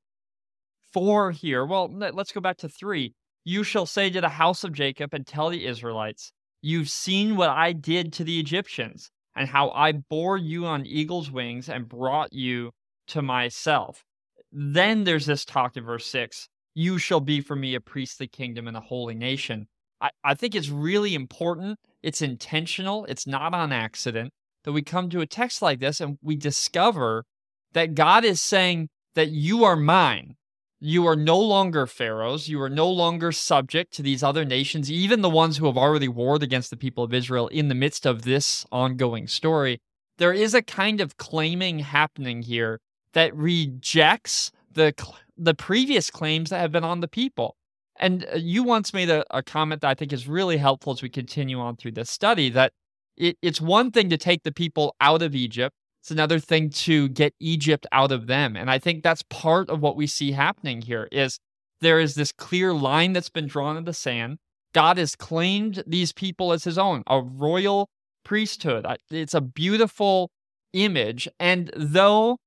four 0.93 1.31
here. 1.31 1.65
Well, 1.65 1.91
let's 1.91 2.31
go 2.31 2.43
back 2.43 2.59
to 2.59 2.69
three. 2.69 3.15
You 3.45 3.65
shall 3.65 3.87
say 3.87 4.11
to 4.11 4.21
the 4.21 4.29
house 4.29 4.63
of 4.63 4.75
Jacob 4.75 5.15
and 5.15 5.27
tell 5.27 5.49
the 5.49 5.67
Israelites, 5.67 6.33
You've 6.61 6.91
seen 6.91 7.35
what 7.35 7.49
I 7.49 7.73
did 7.73 8.13
to 8.13 8.25
the 8.25 8.39
Egyptians, 8.39 9.11
and 9.35 9.49
how 9.49 9.71
I 9.71 9.93
bore 9.93 10.37
you 10.37 10.67
on 10.67 10.85
eagle's 10.85 11.31
wings 11.31 11.71
and 11.71 11.89
brought 11.89 12.33
you 12.35 12.73
to 13.09 13.23
myself. 13.23 14.05
Then 14.53 15.05
there's 15.05 15.25
this 15.25 15.47
talk 15.47 15.79
in 15.79 15.85
verse 15.85 16.05
six 16.05 16.51
You 16.75 16.99
shall 16.99 17.21
be 17.21 17.41
for 17.41 17.57
me 17.57 17.75
a 17.75 17.81
priestly 17.81 18.29
kingdom 18.29 18.69
and 18.69 18.77
a 18.77 18.81
holy 18.81 19.15
nation. 19.15 19.67
I, 19.99 20.11
I 20.23 20.35
think 20.35 20.55
it's 20.55 20.69
really 20.69 21.15
important 21.15 21.79
it's 22.03 22.23
intentional, 22.23 23.05
it's 23.07 23.27
not 23.27 23.55
on 23.55 23.73
accident 23.73 24.33
that 24.65 24.73
we 24.73 24.83
come 24.83 25.11
to 25.11 25.21
a 25.21 25.27
text 25.27 25.63
like 25.63 25.81
this 25.81 26.01
and 26.01 26.19
we 26.23 26.37
discover 26.37 27.25
that 27.73 27.95
God 27.95 28.25
is 28.25 28.41
saying 28.41 28.89
that 29.15 29.31
you 29.31 29.65
are 29.65 29.77
mine. 29.77 30.37
You 30.81 31.07
are 31.07 31.17
no 31.17 31.39
longer 31.39 31.87
Pharaoh's. 31.87 32.49
You 32.49 32.61
are 32.61 32.69
no 32.69 32.91
longer 32.91 33.31
subject 33.31 33.93
to 33.95 34.03
these 34.03 34.23
other 34.23 34.45
nations, 34.45 34.91
even 34.91 35.21
the 35.21 35.31
ones 35.31 35.57
who 35.57 35.67
have 35.67 35.77
already 35.77 36.09
warred 36.09 36.43
against 36.43 36.71
the 36.71 36.77
people 36.77 37.05
of 37.05 37.15
Israel 37.15 37.47
in 37.49 37.69
the 37.69 37.75
midst 37.75 38.05
of 38.05 38.23
this 38.23 38.67
ongoing 38.73 39.29
story. 39.29 39.79
There 40.19 40.33
is 40.33 40.55
a 40.55 40.63
kind 40.63 41.01
of 41.01 41.17
claiming 41.17 41.81
happening 41.81 42.43
here 42.43 42.81
that 43.13 43.35
rejects 43.35 44.51
the 44.71 44.93
the 45.37 45.55
previous 45.55 46.11
claims 46.11 46.51
that 46.51 46.61
have 46.61 46.73
been 46.73 46.85
on 46.85 47.01
the 47.01 47.09
people. 47.09 47.57
And 47.99 48.27
uh, 48.33 48.37
you 48.37 48.63
once 48.63 48.93
made 48.93 49.11
a, 49.11 49.25
a 49.31 49.43
comment 49.43 49.83
that 49.83 49.91
I 49.91 49.95
think 49.95 50.13
is 50.13 50.27
really 50.27 50.57
helpful 50.57 50.93
as 50.93 51.03
we 51.03 51.09
continue 51.09 51.61
on 51.61 51.77
through 51.77 51.93
this 51.93 52.11
study 52.11 52.49
that 52.51 52.73
it, 53.17 53.37
it's 53.43 53.61
one 53.61 53.91
thing 53.91 54.11
to 54.11 54.17
take 54.17 54.43
the 54.43 54.53
people 54.53 54.97
out 55.01 55.23
of 55.23 55.35
Egypt. 55.35 55.75
It's 56.03 56.11
another 56.11 56.41
thing 56.41 56.71
to 56.71 57.09
get 57.11 57.35
Egypt 57.39 57.87
out 57.93 58.11
of 58.11 58.27
them. 58.27 58.57
And 58.57 58.71
I 58.71 58.79
think 58.79 59.03
that's 59.03 59.23
part 59.31 59.71
of 59.71 59.81
what 59.81 59.97
we 59.97 60.07
see 60.07 60.33
happening 60.33 60.83
here 60.83 61.09
is 61.13 61.39
there 61.81 62.01
is 62.01 62.15
this 62.15 62.33
clear 62.33 62.73
line 62.73 63.13
that's 63.13 63.29
been 63.29 63.47
drawn 63.47 63.77
in 63.77 63.85
the 63.85 63.93
sand. 63.93 64.39
God 64.73 64.99
has 64.99 65.15
claimed 65.15 65.85
these 65.87 66.13
people 66.13 66.53
as 66.53 66.65
his 66.65 66.79
own, 66.79 67.03
a 67.07 67.21
royal 67.21 67.89
priesthood. 68.25 68.87
It's 69.11 69.35
a 69.35 69.41
beautiful 69.41 70.31
image. 70.73 71.29
And 71.39 71.71
though 71.77 72.39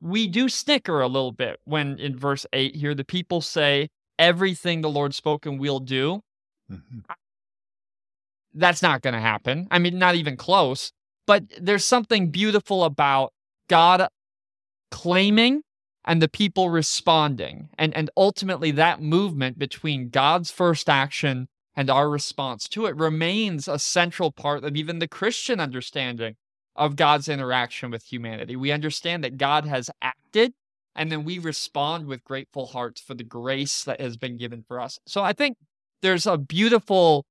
we 0.00 0.26
do 0.26 0.48
snicker 0.48 1.00
a 1.00 1.06
little 1.06 1.32
bit 1.32 1.60
when 1.64 1.98
in 1.98 2.18
verse 2.18 2.46
8 2.52 2.74
here 2.74 2.94
the 2.94 3.04
people 3.04 3.40
say, 3.40 3.88
everything 4.20 4.82
the 4.82 4.90
Lord 4.90 5.14
spoke 5.14 5.42
spoken 5.42 5.58
will 5.58 5.80
do. 5.80 6.22
Mm-hmm. 6.70 7.00
That's 8.54 8.82
not 8.82 9.02
going 9.02 9.14
to 9.14 9.20
happen. 9.20 9.66
I 9.70 9.78
mean, 9.78 9.98
not 9.98 10.14
even 10.14 10.36
close. 10.36 10.92
But 11.26 11.44
there's 11.60 11.84
something 11.84 12.30
beautiful 12.30 12.84
about 12.84 13.32
God 13.68 14.08
claiming 14.90 15.62
and 16.04 16.20
the 16.20 16.28
people 16.28 16.70
responding. 16.70 17.68
And, 17.78 17.96
and 17.96 18.10
ultimately, 18.16 18.72
that 18.72 19.00
movement 19.00 19.58
between 19.58 20.10
God's 20.10 20.50
first 20.50 20.88
action 20.88 21.48
and 21.76 21.88
our 21.88 22.10
response 22.10 22.68
to 22.70 22.86
it 22.86 22.96
remains 22.96 23.68
a 23.68 23.78
central 23.78 24.32
part 24.32 24.64
of 24.64 24.76
even 24.76 24.98
the 24.98 25.08
Christian 25.08 25.60
understanding 25.60 26.34
of 26.74 26.96
God's 26.96 27.28
interaction 27.28 27.90
with 27.90 28.04
humanity. 28.04 28.56
We 28.56 28.72
understand 28.72 29.22
that 29.22 29.36
God 29.36 29.64
has 29.66 29.90
acted, 30.02 30.52
and 30.94 31.10
then 31.10 31.24
we 31.24 31.38
respond 31.38 32.06
with 32.06 32.24
grateful 32.24 32.66
hearts 32.66 33.00
for 33.00 33.14
the 33.14 33.24
grace 33.24 33.84
that 33.84 34.00
has 34.00 34.16
been 34.16 34.36
given 34.36 34.62
for 34.66 34.80
us. 34.80 34.98
So 35.06 35.22
I 35.22 35.32
think 35.32 35.56
there's 36.02 36.26
a 36.26 36.38
beautiful 36.38 37.24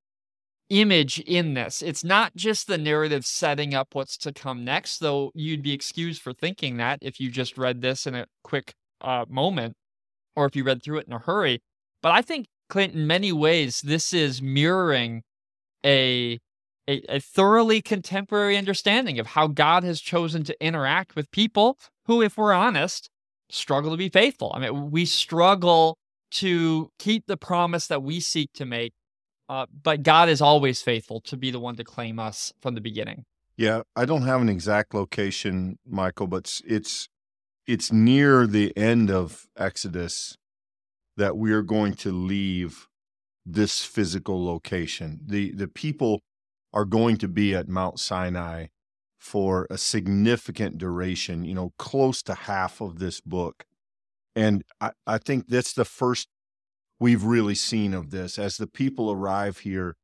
image 0.70 1.20
in 1.22 1.56
this. 1.56 1.82
It's 1.82 2.04
not 2.04 2.36
just 2.36 2.68
the 2.68 2.78
narrative 2.78 3.26
setting 3.26 3.74
up 3.74 3.90
what's 3.94 4.18
to 4.20 4.32
come 4.32 4.64
next, 4.64 5.00
though 5.00 5.32
you'd 5.34 5.64
be 5.64 5.74
excused 5.74 6.22
for 6.22 6.34
thinking 6.34 6.78
that 6.78 7.00
if 7.02 7.20
you 7.20 7.32
just 7.32 7.58
read 7.58 7.82
this 7.82 8.06
in 8.06 8.16
a 8.16 8.28
quick 8.44 8.74
uh, 9.02 9.26
moment 9.28 9.76
or 10.36 10.46
if 10.46 10.56
you 10.56 10.64
read 10.64 10.84
through 10.84 11.00
it 11.00 11.08
in 11.08 11.14
a 11.14 11.20
hurry. 11.20 11.62
But 12.02 12.12
I 12.12 12.22
think, 12.22 12.48
Clint, 12.70 12.94
in 12.94 13.08
many 13.08 13.32
ways, 13.32 13.82
this 13.82 14.14
is 14.14 14.42
mirroring 14.42 15.24
a, 15.84 16.40
a, 16.88 17.02
a 17.10 17.20
thoroughly 17.20 17.82
contemporary 17.82 18.56
understanding 18.56 19.20
of 19.20 19.28
how 19.28 19.48
God 19.48 19.84
has 19.84 20.00
chosen 20.00 20.44
to 20.44 20.64
interact 20.64 21.16
with 21.16 21.32
people 21.32 21.78
who, 22.06 22.22
if 22.22 22.38
we're 22.38 22.54
honest, 22.54 23.10
struggle 23.50 23.92
to 23.92 23.98
be 23.98 24.10
faithful. 24.10 24.52
I 24.56 24.60
mean, 24.60 24.92
we 24.92 25.06
struggle 25.06 25.98
to 26.32 26.92
keep 27.00 27.26
the 27.28 27.38
promise 27.38 27.88
that 27.88 28.04
we 28.04 28.20
seek 28.20 28.52
to 28.54 28.66
make 28.66 28.94
uh, 29.50 29.66
but 29.84 30.04
God 30.04 30.30
is 30.30 30.42
always 30.42 30.82
faithful 30.82 31.20
to 31.22 31.36
be 31.36 31.50
the 31.50 31.60
one 31.60 31.76
to 31.78 31.84
claim 31.84 32.20
us 32.20 32.54
from 32.62 32.76
the 32.76 32.82
beginning. 32.82 33.26
Yeah, 33.58 33.82
I 33.96 34.06
don't 34.06 34.22
have 34.22 34.42
an 34.42 34.48
exact 34.48 34.94
location, 34.94 35.80
Michael, 35.86 36.28
but 36.28 36.62
it's 36.66 37.10
it's 37.68 37.92
near 37.92 38.48
the 38.48 38.76
end 38.78 39.12
of 39.12 39.48
Exodus 39.58 40.38
that 41.18 41.36
we 41.36 41.52
are 41.52 41.62
going 41.62 41.94
to 41.96 42.12
leave 42.12 42.88
this 43.46 43.84
physical 43.84 44.46
location. 44.46 45.20
The 45.26 45.52
the 45.52 45.68
people 45.68 46.22
are 46.72 46.86
going 46.86 47.18
to 47.18 47.28
be 47.28 47.56
at 47.56 47.68
Mount 47.68 48.00
Sinai 48.00 48.68
for 49.20 49.68
a 49.70 49.78
significant 49.78 50.78
duration, 50.78 51.44
you 51.44 51.54
know, 51.54 51.74
close 51.78 52.24
to 52.24 52.34
half 52.34 52.82
of 52.82 53.00
this 53.00 53.20
book. 53.20 53.66
And 54.36 54.64
I, 54.80 54.92
I 55.06 55.18
think 55.18 55.48
that's 55.50 55.74
the 55.74 55.86
first 55.86 56.30
we've 57.00 57.24
really 57.24 57.56
seen 57.56 57.94
of 57.94 58.12
this. 58.12 58.40
As 58.40 58.58
the 58.58 58.68
people 58.68 59.12
arrive 59.12 59.60
here, 59.60 59.96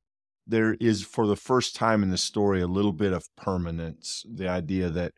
there 0.45 0.75
is, 0.79 1.03
for 1.03 1.25
the 1.25 1.35
first 1.35 1.75
time 1.75 2.03
in 2.03 2.09
the 2.09 2.17
story, 2.17 2.61
a 2.61 2.67
little 2.67 2.93
bit 2.93 3.13
of 3.13 3.27
permanence. 3.35 4.25
The 4.31 4.47
idea 4.47 4.89
that 4.89 5.13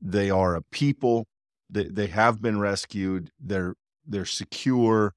they 0.00 0.30
are 0.30 0.56
a 0.56 0.62
people, 0.62 1.26
they, 1.70 1.84
they 1.84 2.08
have 2.08 2.40
been 2.40 2.58
rescued, 2.58 3.30
they're, 3.38 3.74
they're 4.06 4.24
secure, 4.24 5.14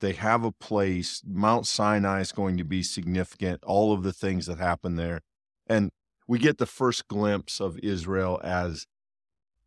they 0.00 0.12
have 0.12 0.44
a 0.44 0.52
place. 0.52 1.22
Mount 1.24 1.66
Sinai 1.66 2.20
is 2.20 2.32
going 2.32 2.56
to 2.58 2.64
be 2.64 2.82
significant, 2.82 3.62
all 3.64 3.92
of 3.92 4.02
the 4.02 4.12
things 4.12 4.46
that 4.46 4.58
happen 4.58 4.96
there. 4.96 5.20
And 5.68 5.90
we 6.26 6.38
get 6.38 6.58
the 6.58 6.66
first 6.66 7.08
glimpse 7.08 7.60
of 7.60 7.78
Israel 7.78 8.40
as 8.42 8.86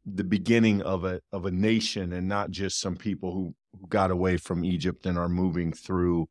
the 0.05 0.23
beginning 0.23 0.81
of 0.81 1.03
a 1.03 1.21
of 1.31 1.45
a 1.45 1.51
nation 1.51 2.13
and 2.13 2.27
not 2.27 2.51
just 2.51 2.79
some 2.79 2.95
people 2.95 3.33
who, 3.33 3.55
who 3.79 3.87
got 3.87 4.11
away 4.11 4.37
from 4.37 4.63
Egypt 4.63 5.05
and 5.05 5.17
are 5.17 5.29
moving 5.29 5.71
through 5.73 6.27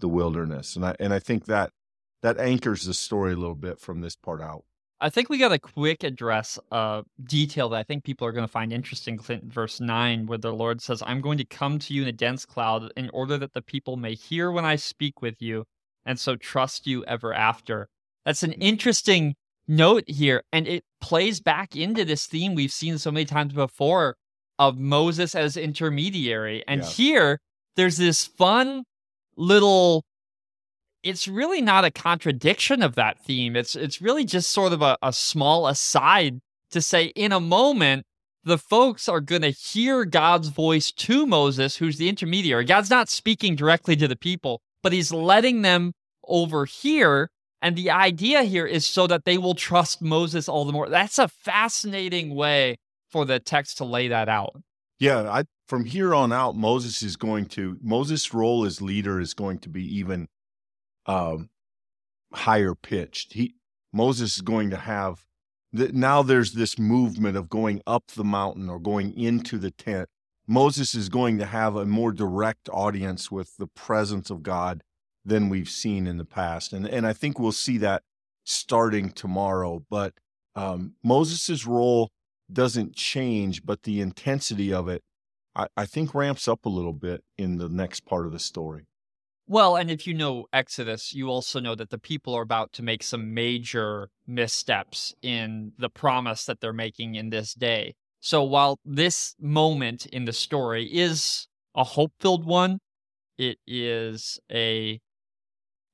the 0.00 0.08
wilderness. 0.08 0.76
And 0.76 0.84
I 0.84 0.96
and 0.98 1.12
I 1.12 1.18
think 1.18 1.44
that 1.46 1.70
that 2.22 2.38
anchors 2.38 2.84
the 2.84 2.94
story 2.94 3.32
a 3.32 3.36
little 3.36 3.54
bit 3.54 3.78
from 3.80 4.00
this 4.00 4.16
part 4.16 4.40
out. 4.40 4.64
I 5.00 5.10
think 5.10 5.28
we 5.28 5.38
got 5.38 5.52
a 5.52 5.60
quick 5.60 6.02
address 6.02 6.58
uh, 6.72 7.02
detail 7.22 7.68
that 7.68 7.76
I 7.76 7.82
think 7.84 8.02
people 8.02 8.26
are 8.26 8.32
going 8.32 8.46
to 8.46 8.50
find 8.50 8.72
interesting. 8.72 9.16
Clint, 9.16 9.44
verse 9.44 9.78
9, 9.78 10.26
where 10.26 10.38
the 10.38 10.52
Lord 10.52 10.82
says, 10.82 11.04
I'm 11.06 11.20
going 11.20 11.38
to 11.38 11.44
come 11.44 11.78
to 11.78 11.94
you 11.94 12.02
in 12.02 12.08
a 12.08 12.12
dense 12.12 12.44
cloud 12.44 12.92
in 12.96 13.08
order 13.10 13.38
that 13.38 13.54
the 13.54 13.62
people 13.62 13.96
may 13.96 14.16
hear 14.16 14.50
when 14.50 14.64
I 14.64 14.74
speak 14.74 15.22
with 15.22 15.40
you, 15.40 15.66
and 16.04 16.18
so 16.18 16.34
trust 16.34 16.88
you 16.88 17.04
ever 17.04 17.32
after. 17.32 17.88
That's 18.24 18.42
an 18.42 18.52
interesting 18.54 19.36
note 19.68 20.04
here, 20.06 20.42
and 20.52 20.66
it 20.66 20.84
plays 21.00 21.40
back 21.40 21.76
into 21.76 22.04
this 22.04 22.26
theme 22.26 22.54
we've 22.54 22.72
seen 22.72 22.98
so 22.98 23.10
many 23.10 23.24
times 23.24 23.52
before 23.52 24.16
of 24.58 24.78
Moses 24.78 25.34
as 25.34 25.56
intermediary. 25.56 26.64
And 26.66 26.82
yeah. 26.82 26.88
here, 26.88 27.40
there's 27.76 27.96
this 27.96 28.24
fun 28.24 28.84
little 29.36 30.04
it's 31.04 31.28
really 31.28 31.60
not 31.60 31.84
a 31.84 31.92
contradiction 31.92 32.82
of 32.82 32.96
that 32.96 33.24
theme. 33.24 33.54
It's 33.54 33.76
it's 33.76 34.02
really 34.02 34.24
just 34.24 34.50
sort 34.50 34.72
of 34.72 34.82
a, 34.82 34.98
a 35.02 35.12
small 35.12 35.68
aside 35.68 36.40
to 36.70 36.80
say 36.80 37.06
in 37.14 37.32
a 37.32 37.40
moment 37.40 38.04
the 38.44 38.58
folks 38.58 39.08
are 39.08 39.20
going 39.20 39.42
to 39.42 39.50
hear 39.50 40.04
God's 40.04 40.48
voice 40.48 40.90
to 40.92 41.26
Moses, 41.26 41.76
who's 41.76 41.98
the 41.98 42.08
intermediary. 42.08 42.64
God's 42.64 42.90
not 42.90 43.08
speaking 43.08 43.54
directly 43.54 43.94
to 43.96 44.08
the 44.08 44.16
people, 44.16 44.60
but 44.82 44.92
he's 44.92 45.12
letting 45.12 45.62
them 45.62 45.92
overhear 46.26 47.30
and 47.60 47.76
the 47.76 47.90
idea 47.90 48.42
here 48.42 48.66
is 48.66 48.86
so 48.86 49.06
that 49.06 49.24
they 49.24 49.38
will 49.38 49.54
trust 49.54 50.00
Moses 50.00 50.48
all 50.48 50.64
the 50.64 50.72
more. 50.72 50.88
That's 50.88 51.18
a 51.18 51.28
fascinating 51.28 52.34
way 52.34 52.76
for 53.10 53.24
the 53.24 53.40
text 53.40 53.78
to 53.78 53.84
lay 53.84 54.08
that 54.08 54.28
out. 54.28 54.56
Yeah, 55.00 55.30
I, 55.30 55.44
from 55.66 55.84
here 55.84 56.14
on 56.14 56.32
out, 56.32 56.56
Moses 56.56 57.02
is 57.02 57.16
going 57.16 57.46
to 57.46 57.78
Moses' 57.82 58.32
role 58.34 58.64
as 58.64 58.82
leader 58.82 59.20
is 59.20 59.34
going 59.34 59.58
to 59.60 59.68
be 59.68 59.84
even 59.98 60.28
um, 61.06 61.50
higher 62.32 62.74
pitched. 62.74 63.34
He 63.34 63.54
Moses 63.92 64.36
is 64.36 64.42
going 64.42 64.70
to 64.70 64.76
have 64.76 65.24
that 65.72 65.94
now. 65.94 66.22
There's 66.22 66.52
this 66.52 66.78
movement 66.78 67.36
of 67.36 67.48
going 67.48 67.80
up 67.86 68.08
the 68.08 68.24
mountain 68.24 68.68
or 68.68 68.78
going 68.78 69.16
into 69.16 69.58
the 69.58 69.70
tent. 69.70 70.08
Moses 70.46 70.94
is 70.94 71.08
going 71.08 71.38
to 71.38 71.46
have 71.46 71.76
a 71.76 71.84
more 71.84 72.10
direct 72.10 72.68
audience 72.72 73.30
with 73.30 73.56
the 73.58 73.66
presence 73.66 74.30
of 74.30 74.42
God 74.42 74.82
than 75.28 75.48
we've 75.48 75.68
seen 75.68 76.06
in 76.06 76.16
the 76.16 76.24
past. 76.24 76.72
And 76.72 76.86
and 76.86 77.06
I 77.06 77.12
think 77.12 77.38
we'll 77.38 77.52
see 77.52 77.78
that 77.78 78.02
starting 78.44 79.10
tomorrow. 79.10 79.84
But 79.90 80.14
um, 80.54 80.94
Moses' 81.04 81.66
role 81.66 82.10
doesn't 82.52 82.96
change, 82.96 83.64
but 83.64 83.82
the 83.82 84.00
intensity 84.00 84.72
of 84.72 84.88
it, 84.88 85.02
I, 85.54 85.66
I 85.76 85.86
think, 85.86 86.14
ramps 86.14 86.48
up 86.48 86.64
a 86.64 86.70
little 86.70 86.94
bit 86.94 87.22
in 87.36 87.58
the 87.58 87.68
next 87.68 88.06
part 88.06 88.26
of 88.26 88.32
the 88.32 88.38
story. 88.38 88.86
Well, 89.46 89.76
and 89.76 89.90
if 89.90 90.06
you 90.06 90.12
know 90.12 90.46
Exodus, 90.52 91.14
you 91.14 91.28
also 91.30 91.58
know 91.58 91.74
that 91.74 91.88
the 91.88 91.98
people 91.98 92.34
are 92.34 92.42
about 92.42 92.72
to 92.74 92.82
make 92.82 93.02
some 93.02 93.32
major 93.32 94.10
missteps 94.26 95.14
in 95.22 95.72
the 95.78 95.88
promise 95.88 96.44
that 96.44 96.60
they're 96.60 96.74
making 96.74 97.14
in 97.14 97.30
this 97.30 97.54
day. 97.54 97.94
So 98.20 98.42
while 98.42 98.78
this 98.84 99.34
moment 99.40 100.04
in 100.06 100.26
the 100.26 100.32
story 100.32 100.84
is 100.84 101.46
a 101.74 101.84
hope 101.84 102.12
filled 102.20 102.44
one, 102.44 102.80
it 103.38 103.58
is 103.66 104.38
a 104.52 105.00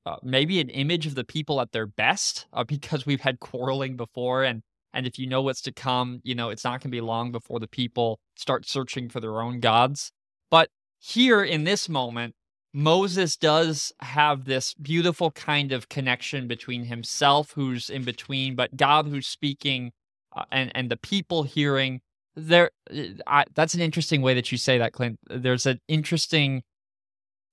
uh, 0.05 0.17
maybe 0.21 0.59
an 0.59 0.69
image 0.69 1.05
of 1.05 1.15
the 1.15 1.23
people 1.23 1.59
at 1.59 1.71
their 1.71 1.87
best 1.87 2.47
uh, 2.53 2.63
because 2.67 3.05
we've 3.05 3.21
had 3.21 3.39
quarreling 3.39 3.95
before 3.95 4.43
and 4.43 4.61
and 4.93 5.05
if 5.05 5.19
you 5.19 5.27
know 5.27 5.41
what's 5.41 5.61
to 5.61 5.71
come 5.71 6.21
you 6.23 6.35
know 6.35 6.49
it's 6.49 6.63
not 6.63 6.81
going 6.81 6.91
to 6.91 6.95
be 6.95 7.01
long 7.01 7.31
before 7.31 7.59
the 7.59 7.67
people 7.67 8.19
start 8.35 8.67
searching 8.67 9.09
for 9.09 9.19
their 9.19 9.41
own 9.41 9.59
gods. 9.59 10.11
But 10.49 10.69
here 10.99 11.43
in 11.43 11.63
this 11.63 11.89
moment 11.89 12.35
Moses 12.73 13.37
does 13.37 13.93
have 14.01 14.43
this 14.43 14.73
beautiful 14.73 15.31
kind 15.31 15.71
of 15.71 15.87
connection 15.87 16.45
between 16.45 16.83
himself 16.83 17.51
who's 17.51 17.89
in 17.89 18.03
between 18.03 18.53
but 18.53 18.75
God 18.75 19.07
who's 19.07 19.27
speaking 19.27 19.93
uh, 20.35 20.43
and 20.51 20.71
and 20.75 20.91
the 20.91 20.97
people 20.97 21.43
hearing. 21.43 22.01
There 22.35 22.71
uh, 22.93 23.03
I, 23.25 23.45
that's 23.53 23.73
an 23.73 23.81
interesting 23.81 24.21
way 24.21 24.33
that 24.33 24.51
you 24.51 24.57
say 24.57 24.77
that 24.77 24.91
Clint. 24.91 25.19
There's 25.29 25.65
an 25.65 25.79
interesting 25.87 26.63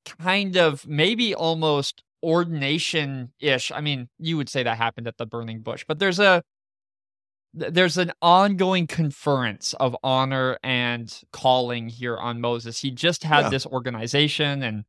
kind 0.05 0.57
of 0.57 0.89
maybe 0.89 1.33
almost 1.35 2.03
ordination 2.23 3.33
ish. 3.41 3.73
I 3.73 3.81
mean, 3.81 4.09
you 4.19 4.37
would 4.37 4.49
say 4.49 4.63
that 4.63 4.77
happened 4.77 5.07
at 5.09 5.19
the 5.19 5.27
burning 5.27 5.61
bush, 5.61 5.85
but 5.87 5.99
there's 5.99 6.19
a 6.19 6.43
there's 7.55 7.99
an 7.99 8.13
ongoing 8.23 8.87
conference 8.87 9.75
of 9.75 9.97
honor 10.03 10.59
and 10.63 11.21
calling 11.33 11.89
here 11.89 12.17
on 12.17 12.41
Moses. 12.41 12.81
He 12.81 12.91
just 12.91 13.25
had 13.25 13.43
yeah. 13.43 13.49
this 13.51 13.67
organization 13.67 14.63
and 14.63 14.85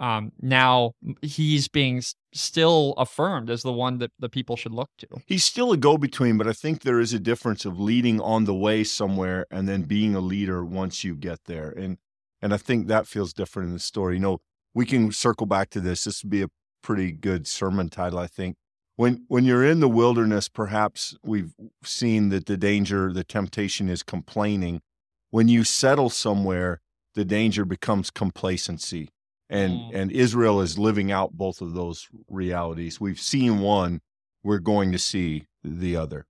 um, 0.00 0.32
now 0.40 0.92
he's 1.22 1.68
being 1.68 2.02
still 2.32 2.94
affirmed 2.96 3.48
as 3.48 3.62
the 3.62 3.72
one 3.72 3.98
that 3.98 4.10
the 4.18 4.28
people 4.28 4.56
should 4.56 4.72
look 4.72 4.90
to. 4.98 5.06
He's 5.26 5.44
still 5.44 5.72
a 5.72 5.76
go 5.76 5.96
between, 5.96 6.36
but 6.36 6.48
I 6.48 6.52
think 6.52 6.82
there 6.82 6.98
is 6.98 7.12
a 7.12 7.20
difference 7.20 7.64
of 7.64 7.78
leading 7.78 8.20
on 8.20 8.44
the 8.44 8.54
way 8.54 8.82
somewhere 8.82 9.46
and 9.50 9.68
then 9.68 9.82
being 9.82 10.14
a 10.16 10.20
leader 10.20 10.64
once 10.64 11.04
you 11.04 11.14
get 11.14 11.44
there. 11.46 11.70
And 11.70 11.98
and 12.42 12.52
I 12.52 12.56
think 12.58 12.88
that 12.88 13.06
feels 13.06 13.32
different 13.32 13.68
in 13.68 13.74
the 13.74 13.80
story. 13.80 14.16
You 14.16 14.20
know, 14.20 14.40
we 14.74 14.84
can 14.84 15.12
circle 15.12 15.46
back 15.46 15.70
to 15.70 15.80
this. 15.80 16.04
This 16.04 16.22
would 16.22 16.30
be 16.30 16.42
a 16.42 16.48
pretty 16.84 17.10
good 17.10 17.48
sermon 17.48 17.88
title, 17.88 18.18
I 18.18 18.28
think. 18.28 18.56
When 18.96 19.24
when 19.26 19.44
you're 19.44 19.64
in 19.64 19.80
the 19.80 19.88
wilderness, 19.88 20.48
perhaps 20.48 21.16
we've 21.24 21.52
seen 21.82 22.28
that 22.28 22.46
the 22.46 22.56
danger, 22.56 23.12
the 23.12 23.24
temptation 23.24 23.88
is 23.88 24.04
complaining. 24.04 24.82
When 25.30 25.48
you 25.48 25.64
settle 25.64 26.10
somewhere, 26.10 26.80
the 27.14 27.24
danger 27.24 27.64
becomes 27.64 28.10
complacency. 28.10 29.08
And 29.50 29.72
mm. 29.72 29.90
and 29.94 30.12
Israel 30.12 30.60
is 30.60 30.78
living 30.78 31.10
out 31.10 31.32
both 31.32 31.60
of 31.60 31.74
those 31.74 32.08
realities. 32.28 33.00
We've 33.00 33.18
seen 33.18 33.58
one, 33.58 34.00
we're 34.44 34.58
going 34.58 34.92
to 34.92 34.98
see 34.98 35.46
the 35.64 35.96
other. 35.96 36.26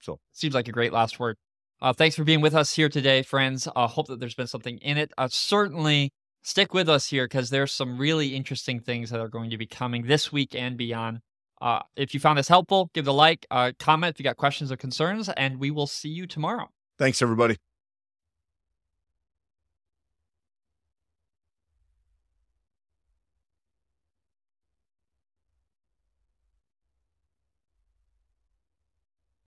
So 0.00 0.18
seems 0.32 0.54
like 0.54 0.68
a 0.68 0.72
great 0.72 0.92
last 0.92 1.18
word. 1.18 1.36
Uh, 1.80 1.92
thanks 1.92 2.14
for 2.14 2.24
being 2.24 2.40
with 2.40 2.54
us 2.54 2.74
here 2.74 2.88
today, 2.88 3.22
friends. 3.22 3.66
I 3.66 3.84
uh, 3.84 3.86
hope 3.88 4.08
that 4.08 4.20
there's 4.20 4.34
been 4.34 4.46
something 4.46 4.78
in 4.78 4.98
it. 4.98 5.12
Uh, 5.16 5.28
certainly 5.30 6.12
stick 6.42 6.74
with 6.74 6.88
us 6.88 7.08
here 7.08 7.24
because 7.24 7.50
there's 7.50 7.72
some 7.72 7.96
really 7.98 8.34
interesting 8.36 8.80
things 8.80 9.10
that 9.10 9.20
are 9.20 9.28
going 9.28 9.50
to 9.50 9.58
be 9.58 9.66
coming 9.66 10.06
this 10.06 10.32
week 10.32 10.54
and 10.54 10.76
beyond. 10.76 11.20
Uh, 11.60 11.80
if 11.96 12.12
you 12.12 12.20
found 12.20 12.38
this 12.38 12.48
helpful, 12.48 12.90
give 12.92 13.06
it 13.06 13.10
a 13.10 13.12
like, 13.12 13.46
uh, 13.50 13.70
comment 13.78 14.14
if 14.14 14.18
you 14.18 14.24
got 14.24 14.36
questions 14.36 14.72
or 14.72 14.76
concerns, 14.76 15.28
and 15.30 15.58
we 15.58 15.70
will 15.70 15.86
see 15.86 16.08
you 16.08 16.26
tomorrow. 16.26 16.68
Thanks, 16.98 17.22
everybody. 17.22 17.56